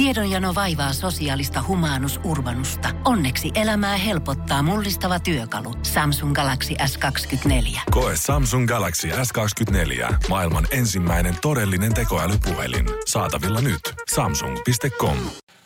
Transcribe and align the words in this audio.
Tiedonjano 0.00 0.54
vaivaa 0.54 0.92
sosiaalista 0.92 1.64
humanus 1.68 2.20
urbanusta. 2.24 2.88
Onneksi 3.04 3.50
elämää 3.54 3.96
helpottaa 3.96 4.62
mullistava 4.62 5.20
työkalu. 5.20 5.74
Samsung 5.82 6.34
Galaxy 6.34 6.74
S24. 6.74 7.80
Koe 7.90 8.12
Samsung 8.16 8.68
Galaxy 8.68 9.08
S24. 9.08 10.14
Maailman 10.28 10.66
ensimmäinen 10.70 11.34
todellinen 11.42 11.94
tekoälypuhelin. 11.94 12.86
Saatavilla 13.06 13.60
nyt. 13.60 13.80
Samsung.com. 14.14 15.16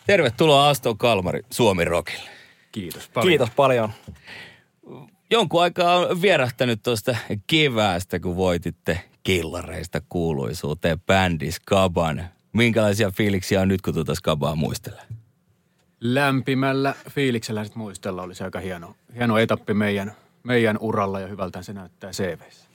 Tervetuloa 0.06 0.69
Aston 0.69 0.98
Kalmari 0.98 1.41
Suomi 1.51 1.85
Rockille. 1.85 2.30
Kiitos 2.73 3.09
paljon. 3.09 3.30
Kiitos 3.30 3.51
paljon. 3.51 3.93
Jonkun 5.30 5.62
aikaa 5.62 5.96
on 5.96 6.23
vierähtänyt 6.23 6.82
tuosta 6.82 7.16
keväästä, 7.46 8.21
kun 8.21 8.37
voititte 8.37 9.01
killareista 9.23 10.01
kuuluisuuteen 10.09 11.01
bändi 11.01 11.53
Skaban. 11.53 12.35
Minkälaisia 12.55 13.11
fiiliksiä 13.11 13.61
on 13.61 13.68
nyt, 13.68 13.82
kun 13.82 13.95
tuota 13.95 14.14
Skabaa 14.14 14.55
muistelee? 14.55 15.02
Lämpimällä 16.00 16.95
fiiliksellä 17.11 17.65
sit 17.65 17.74
muistella 17.74 18.23
olisi 18.23 18.45
aika 18.45 18.61
hieno, 18.61 18.95
hieno 19.15 19.38
etappi 19.38 19.74
meidän, 19.74 20.12
meidän 20.42 20.78
uralla 20.80 21.20
ja 21.20 21.27
hyvältä 21.27 21.62
se 21.62 21.73
näyttää 21.73 22.11
CVssä. 22.11 22.69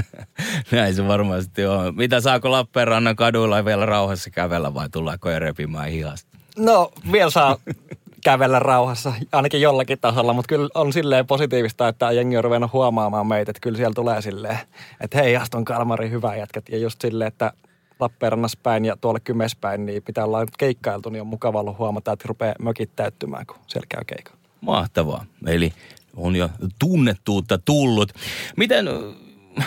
Näin 0.72 0.94
se 0.94 1.08
varmasti 1.08 1.66
on. 1.66 1.96
Mitä 1.96 2.20
saako 2.20 2.50
Lappeenrannan 2.50 3.16
kaduilla 3.16 3.64
vielä 3.64 3.86
rauhassa 3.86 4.30
kävellä 4.30 4.74
vai 4.74 4.88
tullaanko 4.88 5.30
jo 5.30 5.38
repimään 5.38 5.90
hihasta? 5.90 6.38
No, 6.58 6.92
vielä 7.12 7.30
saa 7.30 7.56
kävellä 8.24 8.58
rauhassa, 8.58 9.12
ainakin 9.32 9.60
jollakin 9.60 9.98
tasolla, 9.98 10.32
mutta 10.32 10.48
kyllä 10.48 10.68
on 10.74 10.92
silleen 10.92 11.26
positiivista, 11.26 11.88
että 11.88 12.12
jengi 12.12 12.36
on 12.36 12.44
ruvennut 12.44 12.72
huomaamaan 12.72 13.26
meitä, 13.26 13.50
että 13.50 13.60
kyllä 13.60 13.76
siellä 13.76 13.94
tulee 13.94 14.22
silleen, 14.22 14.58
että 15.00 15.18
hei 15.18 15.36
Aston 15.36 15.64
Kalmari, 15.64 16.10
hyvä 16.10 16.36
jätkät. 16.36 16.68
Ja 16.68 16.78
just 16.78 17.00
silleen, 17.00 17.28
että 17.28 17.52
Lappeenrannassa 18.00 18.58
päin 18.62 18.84
ja 18.84 18.96
tuolla 18.96 19.20
Kymes 19.20 19.56
päin, 19.56 19.86
niin 19.86 20.02
pitää 20.02 20.24
olla 20.24 20.46
keikkailtu, 20.58 21.10
niin 21.10 21.20
on 21.20 21.26
mukava 21.26 21.60
ollut 21.60 21.78
huomata, 21.78 22.12
että 22.12 22.28
rupeaa 22.28 22.54
mökit 22.60 22.90
täyttymään, 22.96 23.46
kun 23.46 23.56
siellä 23.66 23.86
käy 23.88 24.04
keikalla. 24.04 24.40
Mahtavaa. 24.60 25.24
Eli 25.46 25.72
on 26.16 26.36
jo 26.36 26.50
tunnettuutta 26.78 27.58
tullut. 27.58 28.12
Miten, 28.56 28.86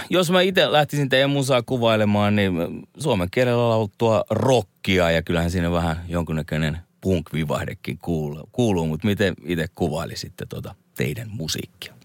jos 0.09 0.31
mä 0.31 0.41
itse 0.41 0.71
lähtisin 0.71 1.09
teidän 1.09 1.29
musaa 1.29 1.61
kuvailemaan, 1.61 2.35
niin 2.35 2.53
suomen 2.97 3.27
kielellä 3.31 3.69
laultua 3.69 4.23
rockia 4.29 5.11
ja 5.11 5.21
kyllähän 5.21 5.51
siinä 5.51 5.71
vähän 5.71 6.05
jonkunnäköinen 6.07 6.77
punk-vivahdekin 7.01 7.97
kuuluu, 8.01 8.49
kuuluu 8.51 8.87
mutta 8.87 9.07
miten 9.07 9.33
itse 9.45 9.65
kuvailisitte 9.75 10.45
tuota 10.45 10.75
teidän 10.95 11.27
musiikkia? 11.31 11.98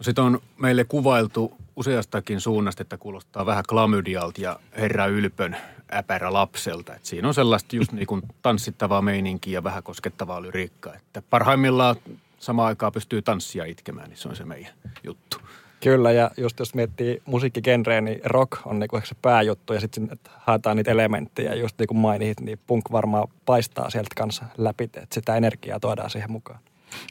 Sitten 0.00 0.24
on 0.24 0.40
meille 0.58 0.84
kuvailtu 0.84 1.52
useastakin 1.76 2.40
suunnasta, 2.40 2.82
että 2.82 2.96
kuulostaa 2.96 3.46
vähän 3.46 3.64
klamydialta 3.68 4.40
ja 4.40 4.60
herra 4.76 5.06
ylpön 5.06 5.56
äpärä 5.92 6.32
lapselta. 6.32 6.94
Et 6.94 7.04
siinä 7.04 7.28
on 7.28 7.34
sellaista 7.34 7.76
just 7.76 7.92
niin 7.92 8.06
kuin 8.06 8.22
tanssittavaa 8.42 9.02
meininkiä 9.02 9.52
ja 9.52 9.64
vähän 9.64 9.82
koskettavaa 9.82 10.42
lyriikkaa. 10.42 10.94
Että 10.94 11.22
parhaimmillaan 11.30 11.96
samaan 12.38 12.68
aikaan 12.68 12.92
pystyy 12.92 13.22
tanssia 13.22 13.64
itkemään, 13.64 14.08
niin 14.08 14.18
se 14.18 14.28
on 14.28 14.36
se 14.36 14.44
meidän 14.44 14.72
juttu. 15.04 15.38
Kyllä, 15.80 16.12
ja 16.12 16.30
just 16.36 16.58
jos 16.58 16.74
miettii 16.74 17.22
musiikkigenreä, 17.24 18.00
niin 18.00 18.20
rock 18.24 18.66
on 18.66 18.78
niinku 18.78 19.00
se 19.04 19.14
pääjuttu, 19.22 19.72
ja 19.72 19.80
sitten 19.80 20.08
haetaan 20.36 20.76
niitä 20.76 20.90
elementtejä, 20.90 21.54
just 21.54 21.78
niin 21.78 21.86
kuin 21.86 21.98
mainit, 21.98 22.40
niin 22.40 22.58
punk 22.66 22.84
varmaan 22.92 23.28
paistaa 23.46 23.90
sieltä 23.90 24.10
kanssa 24.16 24.44
läpi, 24.58 24.84
että 24.84 25.06
sitä 25.12 25.36
energiaa 25.36 25.80
tuodaan 25.80 26.10
siihen 26.10 26.32
mukaan. 26.32 26.58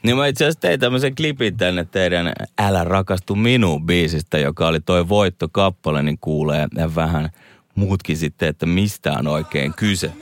Niin 0.02 0.16
mä 0.16 0.26
itse 0.26 0.44
asiassa 0.44 0.60
tein 0.60 0.80
tämmöisen 0.80 1.14
klipin 1.14 1.56
tänne 1.56 1.84
teidän 1.84 2.32
Älä 2.58 2.84
rakastu 2.84 3.34
minuun 3.34 3.86
biisistä, 3.86 4.38
joka 4.38 4.68
oli 4.68 4.80
toi 4.80 5.08
voittokappale, 5.08 6.02
niin 6.02 6.18
kuulee 6.20 6.68
vähän 6.94 7.30
muutkin 7.74 8.16
sitten, 8.16 8.48
että 8.48 8.66
mistä 8.66 9.12
on 9.12 9.26
oikein 9.26 9.74
kyse. 9.74 10.12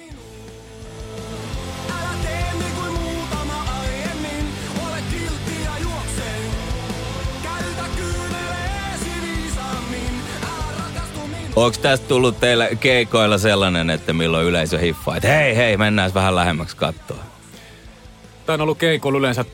Onko 11.56 11.76
tästä 11.82 12.08
tullut 12.08 12.40
teillä 12.40 12.68
keikoilla 12.80 13.38
sellainen, 13.38 13.90
että 13.90 14.12
milloin 14.12 14.46
yleisö 14.46 14.78
hiffaa, 14.78 15.16
että 15.16 15.28
hei 15.28 15.56
hei, 15.56 15.76
mennään 15.76 16.14
vähän 16.14 16.34
lähemmäksi 16.36 16.76
kattoa? 16.76 17.31
Tämä 18.46 18.54
on 18.54 18.60
ollut 18.60 18.78
keikoilla 18.78 19.18
yleensä 19.18 19.44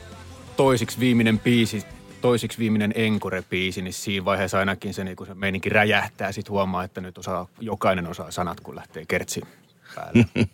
toisiksi 0.57 0.99
viimeinen 0.99 1.39
biisi, 1.39 1.83
toisiksi 2.21 2.59
viimeinen 2.59 2.93
enkore-biisi, 2.95 3.81
niin 3.81 3.93
siinä 3.93 4.25
vaiheessa 4.25 4.59
ainakin 4.59 4.93
se, 4.93 5.03
niin 5.03 5.15
kun 5.15 5.27
se 5.27 5.33
meininki 5.33 5.69
räjähtää. 5.69 6.31
Sitten 6.31 6.51
huomaa, 6.51 6.83
että 6.83 7.01
nyt 7.01 7.17
osaa, 7.17 7.47
jokainen 7.59 8.07
osaa 8.07 8.31
sanat, 8.31 8.59
kun 8.59 8.75
lähtee 8.75 9.05
kertsin 9.07 9.43
päälle. 9.95 10.25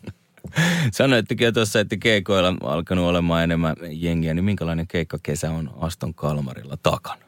Sanoittekin 0.91 1.46
jo 1.46 1.51
tuossa, 1.51 1.79
että 1.79 1.97
keikoilla 1.97 2.47
on 2.47 2.57
alkanut 2.62 3.06
olemaan 3.06 3.44
enemmän 3.44 3.75
jengiä, 3.90 4.34
niin 4.34 4.46
minkälainen 4.46 4.88
keikkakesä 4.88 5.52
on 5.52 5.73
Aston 5.79 6.13
Kalmarilla 6.13 6.78
takana? 6.84 7.22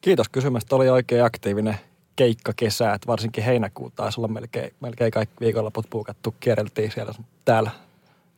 Kiitos 0.00 0.28
kysymästä. 0.28 0.76
Oli 0.76 0.88
oikein 0.88 1.24
aktiivinen 1.24 1.76
keikkakesä, 2.16 2.92
että 2.94 3.06
varsinkin 3.06 3.44
heinäkuu 3.44 3.90
taisi 3.90 4.20
olla 4.20 4.28
melkein, 4.28 4.74
melkein 4.80 5.10
kaikki 5.10 5.36
viikonloput 5.40 5.90
puukattu. 5.90 6.34
Kierreltiin 6.40 6.92
siellä 6.92 7.14
täällä 7.44 7.70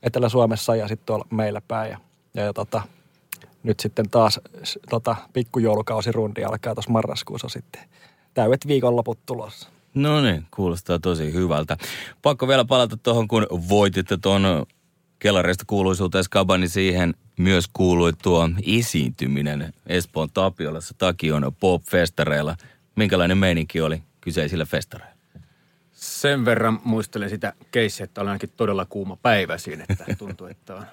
Etelä-Suomessa 0.03 0.77
ja 0.77 0.89
sitten 0.89 1.07
tuolla 1.07 1.27
meillä 1.31 1.61
päin. 1.69 1.91
Ja, 1.91 1.99
ja, 2.35 2.53
tota, 2.53 2.83
nyt 3.63 3.81
sitten 3.81 4.11
taas 4.11 4.41
tota, 4.91 5.17
pikkujoulukausirundi 5.33 6.45
alkaa 6.45 6.75
tuossa 6.75 6.91
marraskuussa 6.91 7.49
sitten. 7.49 7.83
Täydet 8.35 8.67
viikonloput 8.67 9.19
tulossa. 9.27 9.69
No 9.95 10.21
niin, 10.21 10.47
kuulostaa 10.51 10.99
tosi 10.99 11.33
hyvältä. 11.33 11.77
Pakko 12.23 12.49
vielä 12.49 12.65
palata 12.65 12.97
tuohon, 12.97 13.29
kun 13.29 13.47
voititte 13.69 14.17
tuon 14.17 14.67
kellareista 15.19 15.65
kuuluisuuteen 15.67 16.25
Skaban, 16.25 16.61
niin 16.61 16.69
siihen 16.69 17.15
myös 17.37 17.65
kuului 17.73 18.13
tuo 18.23 18.49
esiintyminen 18.67 19.73
Espoon 19.87 20.31
Tapiolassa 20.35 20.95
Takion 20.99 21.53
pop-festareilla. 21.61 22.57
Minkälainen 22.97 23.39
meininki 23.39 23.81
oli 23.81 24.03
kyseisillä 24.21 24.65
festareilla? 24.65 25.20
Sen 26.01 26.45
verran 26.45 26.81
muistelen 26.85 27.31
sitä 27.31 27.53
keissiä, 27.71 28.05
että 28.05 28.21
oli 28.21 28.29
ainakin 28.29 28.53
todella 28.57 28.87
kuuma 28.87 29.17
päivä 29.23 29.59
siinä, 29.59 29.85
että 29.89 30.05
tuntuu, 30.19 30.47
että 30.47 30.75
on, 30.75 30.85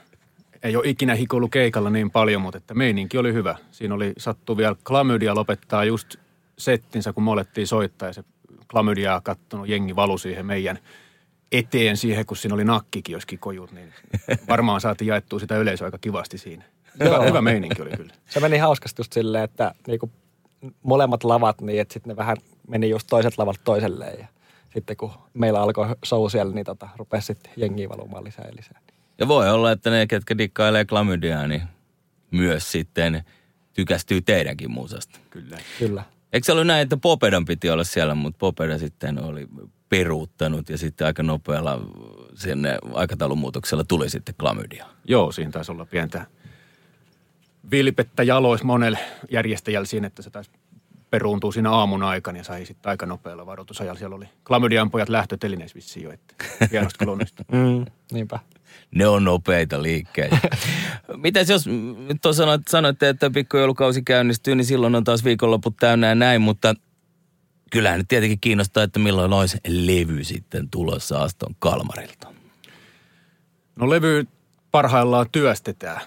ei 0.63 0.75
ole 0.75 0.87
ikinä 0.87 1.15
hikoillut 1.15 1.51
keikalla 1.51 1.89
niin 1.89 2.11
paljon, 2.11 2.41
mutta 2.41 2.57
että 2.57 2.73
meininki 2.73 3.17
oli 3.17 3.33
hyvä. 3.33 3.55
Siinä 3.71 3.95
oli 3.95 4.13
sattu 4.17 4.57
vielä 4.57 4.75
klamydia 4.83 5.35
lopettaa 5.35 5.85
just 5.85 6.15
settinsä, 6.57 7.13
kun 7.13 7.23
me 7.23 7.31
alettiin 7.31 7.67
soittaa 7.67 8.09
ja 8.09 8.13
se 8.13 8.23
klamydiaa 8.71 9.21
kattonut 9.21 9.67
jengi 9.67 9.95
valu 9.95 10.17
siihen 10.17 10.45
meidän 10.45 10.79
eteen 11.51 11.97
siihen, 11.97 12.25
kun 12.25 12.37
siinä 12.37 12.55
oli 12.55 12.63
nakkikioskin 12.63 13.39
kojut, 13.39 13.71
niin 13.71 13.93
varmaan 14.47 14.81
saatiin 14.81 15.07
jaettua 15.07 15.39
sitä 15.39 15.57
yleisöä 15.57 15.85
aika 15.85 15.97
kivasti 15.97 16.37
siinä. 16.37 16.63
Hyvä, 16.99 17.15
Joo. 17.15 17.25
hyvä 17.25 17.41
meininki 17.41 17.81
oli 17.81 17.91
kyllä. 17.97 18.13
Se 18.29 18.39
meni 18.39 18.57
hauskasti 18.57 18.99
just 18.99 19.13
silleen, 19.13 19.43
että 19.43 19.73
niinku 19.87 20.11
molemmat 20.83 21.23
lavat 21.23 21.61
niin, 21.61 21.81
että 21.81 21.93
sitten 21.93 22.09
ne 22.09 22.15
vähän 22.15 22.37
meni 22.67 22.89
just 22.89 23.07
toiset 23.09 23.37
lavat 23.37 23.61
toiselleen. 23.63 24.19
Ja 24.19 24.27
sitten 24.77 24.97
kun 24.97 25.11
meillä 25.33 25.61
alkoi 25.61 25.95
show 26.05 26.29
siellä, 26.29 26.53
niin 26.53 26.65
tota, 26.65 26.89
rupesi 26.95 27.25
sitten 27.25 27.53
jengiä 27.57 27.89
valumaan 27.89 28.23
lisää 28.23 28.45
ja 28.45 28.55
lisää. 28.55 28.81
Ja 29.19 29.27
voi 29.27 29.49
olla, 29.49 29.71
että 29.71 29.89
ne, 29.89 30.07
ketkä 30.07 30.37
dikkailee 30.37 30.85
klamydiaa, 30.85 31.47
niin 31.47 31.61
myös 32.31 32.71
sitten 32.71 33.23
tykästyy 33.73 34.21
teidänkin 34.21 34.71
musasta. 34.71 35.19
Kyllä. 35.29 35.57
Kyllä. 35.79 36.03
Eikö 36.33 36.45
se 36.45 36.51
ollut 36.51 36.67
näin, 36.67 36.81
että 36.81 36.97
Popedan 36.97 37.45
piti 37.45 37.69
olla 37.69 37.83
siellä, 37.83 38.15
mutta 38.15 38.37
Popeda 38.37 38.77
sitten 38.77 39.23
oli 39.23 39.47
peruuttanut 39.89 40.69
ja 40.69 40.77
sitten 40.77 41.07
aika 41.07 41.23
nopealla 41.23 41.81
sinne 42.35 42.77
aikataulumuutoksella 42.93 43.83
tuli 43.83 44.09
sitten 44.09 44.35
klamydia. 44.39 44.85
Joo, 45.05 45.31
siinä 45.31 45.51
taisi 45.51 45.71
olla 45.71 45.85
pientä 45.85 46.25
vilpettä 47.71 48.23
jalois 48.23 48.63
monelle 48.63 48.99
järjestäjällä 49.31 49.85
siinä, 49.85 50.07
että 50.07 50.21
se 50.21 50.29
taisi 50.29 50.51
peruuntuu 51.09 51.51
siinä 51.51 51.71
aamun 51.71 52.03
aikana 52.03 52.37
ja 52.37 52.43
sai 52.43 52.65
sitten 52.65 52.89
aika 52.89 53.05
nopealla 53.05 53.45
varoitusajalla. 53.45 53.99
Siellä 53.99 54.15
oli 54.15 54.25
klamydian 54.43 54.91
pojat 54.91 55.09
lähtötelineessä 55.09 55.75
vissiin 55.75 56.03
jo, 56.03 56.11
että 56.11 56.35
hienosti 56.71 56.97
kyllä 56.99 57.11
onnistui. 57.11 57.45
Mm, 57.51 57.85
niinpä. 58.11 58.39
Ne 58.95 59.07
on 59.07 59.23
nopeita 59.23 59.81
liikkeitä. 59.81 60.37
Mitäs 61.23 61.49
jos 61.49 61.65
tuossa 62.21 62.43
sanoit, 62.43 62.67
sanoitte, 62.67 63.09
että 63.09 63.29
pikkujoulukausi 63.29 64.01
käynnistyy, 64.01 64.55
niin 64.55 64.65
silloin 64.65 64.95
on 64.95 65.03
taas 65.03 65.23
viikonloput 65.23 65.77
täynnä 65.77 66.07
ja 66.07 66.15
näin, 66.15 66.41
mutta 66.41 66.73
kyllähän 67.71 67.99
nyt 67.99 68.07
tietenkin 68.07 68.39
kiinnostaa, 68.39 68.83
että 68.83 68.99
milloin 68.99 69.33
olisi 69.33 69.57
levy 69.67 70.23
sitten 70.23 70.69
tulossa 70.69 71.23
Aston 71.23 71.55
Kalmarilta. 71.59 72.33
No 73.75 73.89
levy 73.89 74.27
parhaillaan 74.71 75.25
työstetään. 75.31 76.01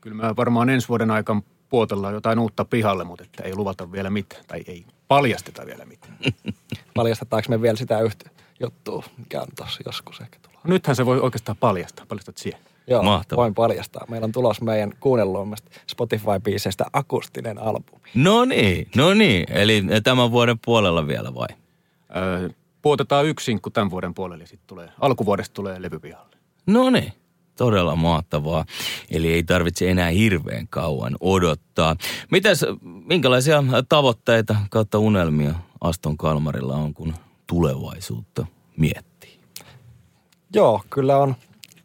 Kyllä 0.00 0.16
me 0.16 0.36
varmaan 0.36 0.68
ensi 0.68 0.88
vuoden 0.88 1.10
aikana 1.10 1.42
puotellaan 1.68 2.14
jotain 2.14 2.38
uutta 2.38 2.64
pihalle, 2.64 3.04
mutta 3.04 3.24
että 3.24 3.42
ei 3.42 3.56
luvata 3.56 3.92
vielä 3.92 4.10
mitään. 4.10 4.44
Tai 4.46 4.60
ei 4.66 4.86
paljasteta 5.08 5.66
vielä 5.66 5.84
mitään. 5.84 6.18
Paljastetaanko 6.94 7.46
me 7.48 7.62
vielä 7.62 7.76
sitä 7.76 8.00
yhtä 8.00 8.30
juttua, 8.60 9.04
mikä 9.18 9.40
on 9.40 9.48
tossa 9.56 9.82
joskus 9.86 10.20
ehkä 10.20 10.38
tulossa? 10.42 10.68
Nythän 10.68 10.96
se 10.96 11.06
voi 11.06 11.20
oikeastaan 11.20 11.56
paljastaa. 11.56 12.06
Paljastat 12.06 12.38
siihen. 12.38 12.60
Joo, 12.86 13.02
Mahtavaa. 13.02 13.42
voin 13.42 13.54
paljastaa. 13.54 14.06
Meillä 14.08 14.24
on 14.24 14.32
tulos 14.32 14.60
meidän 14.60 14.92
kuunnelluimmasta 15.00 15.70
Spotify-biiseistä 15.86 16.84
akustinen 16.92 17.58
albumi. 17.58 18.10
No 18.14 18.44
niin, 18.44 18.88
no 18.96 19.14
niin. 19.14 19.52
Eli 19.52 19.84
tämän 20.04 20.30
vuoden 20.30 20.58
puolella 20.64 21.06
vielä 21.06 21.34
vai? 21.34 21.48
Öö, 22.16 22.48
puotetaan 22.82 23.26
yksi 23.26 23.44
sinkku 23.44 23.70
tämän 23.70 23.90
vuoden 23.90 24.14
puolelle 24.14 24.46
sitten 24.46 24.66
tulee, 24.66 24.88
alkuvuodesta 25.00 25.54
tulee 25.54 25.82
levy 25.82 25.98
pihalle. 25.98 26.36
No 26.66 26.90
niin, 26.90 27.12
todella 27.58 27.96
mahtavaa. 27.96 28.64
Eli 29.10 29.32
ei 29.32 29.42
tarvitse 29.42 29.90
enää 29.90 30.10
hirveän 30.10 30.68
kauan 30.68 31.16
odottaa. 31.20 31.96
Mitäs, 32.30 32.64
minkälaisia 32.82 33.64
tavoitteita 33.88 34.56
kautta 34.70 34.98
unelmia 34.98 35.54
Aston 35.80 36.16
Kalmarilla 36.16 36.74
on, 36.74 36.94
kun 36.94 37.14
tulevaisuutta 37.46 38.46
miettii? 38.76 39.40
Joo, 40.54 40.82
kyllä 40.90 41.18
on 41.18 41.34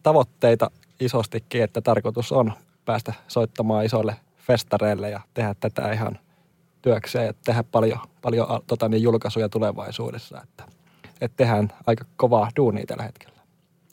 tavoitteita 0.04 0.72
isostikin, 1.00 1.64
että 1.64 1.82
tarkoitus 1.82 2.32
on 2.32 2.54
päästä 2.86 3.14
soittamaan 3.28 3.86
isoille 3.86 4.16
festareille 4.38 5.10
ja 5.10 5.22
tehdä 5.34 5.56
tätä 5.60 5.92
ihan 5.92 6.20
työkseen 6.82 7.26
ja 7.26 7.34
tehdä 7.46 7.64
paljon, 7.64 8.00
paljon 8.22 8.48
tota, 8.68 8.90
niin 8.90 9.04
julkaisuja 9.04 9.50
tulevaisuudessa. 9.50 10.42
Että, 10.44 10.64
että 11.22 11.38
tehdään 11.38 11.72
aika 11.88 12.06
kovaa 12.16 12.50
duunia 12.56 12.86
tällä 12.86 13.04
hetkellä 13.04 13.43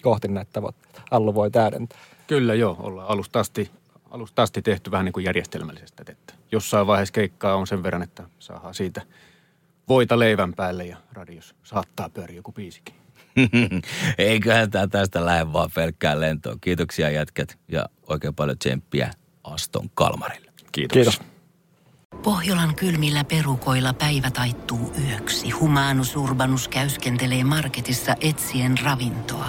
kohti 0.02 0.28
näitä 0.28 0.50
tavoitteita. 0.52 1.02
Allu 1.10 1.34
voi 1.34 1.50
täydentää. 1.50 1.98
Kyllä 2.26 2.54
joo, 2.54 2.76
ollaan 2.78 3.08
alusta 3.08 3.40
asti, 3.40 3.70
alusta 4.10 4.42
asti 4.42 4.62
tehty 4.62 4.90
vähän 4.90 5.04
niin 5.04 5.12
kuin 5.12 5.24
järjestelmällisesti. 5.24 6.02
Että 6.08 6.34
jossain 6.52 6.86
vaiheessa 6.86 7.12
keikkaa 7.12 7.54
on 7.54 7.66
sen 7.66 7.82
verran, 7.82 8.02
että 8.02 8.22
saadaan 8.38 8.74
siitä 8.74 9.02
voita 9.88 10.18
leivän 10.18 10.54
päälle 10.54 10.86
ja 10.86 10.96
radios 11.12 11.54
saattaa 11.62 12.08
pyöriä 12.08 12.36
joku 12.36 12.52
biisikin. 12.52 12.94
Eiköhän 14.18 14.70
tämä 14.70 14.86
tästä 14.86 15.26
lähde 15.26 15.52
vaan 15.52 15.70
pelkkään 15.74 16.20
lentoon. 16.20 16.60
Kiitoksia 16.60 17.10
jätkät 17.10 17.58
ja 17.68 17.86
oikein 18.08 18.34
paljon 18.34 18.58
tsemppiä 18.58 19.10
Aston 19.44 19.90
Kalmarille. 19.94 20.50
Kiitos. 20.72 20.94
Kiitos. 20.94 21.20
Pohjolan 22.22 22.74
kylmillä 22.74 23.24
perukoilla 23.24 23.92
päivä 23.92 24.30
taittuu 24.30 24.92
yöksi. 25.08 25.50
Humanus 25.50 26.16
Urbanus 26.16 26.68
käyskentelee 26.68 27.44
marketissa 27.44 28.14
etsien 28.20 28.78
ravintoa. 28.84 29.48